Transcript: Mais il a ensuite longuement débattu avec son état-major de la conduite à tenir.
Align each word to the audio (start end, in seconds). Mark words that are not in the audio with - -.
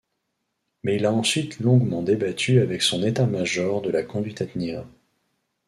Mais 0.81 0.95
il 0.95 1.05
a 1.05 1.11
ensuite 1.13 1.59
longuement 1.59 2.01
débattu 2.01 2.59
avec 2.59 2.81
son 2.81 3.03
état-major 3.03 3.83
de 3.83 3.91
la 3.91 4.01
conduite 4.01 4.41
à 4.41 4.47
tenir. 4.47 4.83